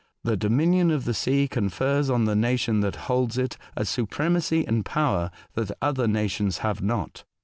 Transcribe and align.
The 0.23 0.35
dominion 0.35 0.89
of 0.89 1.05
the 1.05 1.13
sea 1.13 1.47
confers 1.47 2.09
on 2.09 2.25
the 2.25 2.35
nation 2.35 2.79
that 2.79 2.95
holds 3.05 3.37
it 3.37 3.55
a 3.77 3.85
supremacy 3.85 4.65
and 4.65 4.83
power 4.83 5.29
that 5.53 5.69
other 5.79 6.07
nations 6.07 6.57
have 6.65 6.81
not. 6.81 7.23